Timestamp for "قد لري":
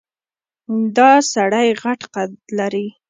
2.13-2.87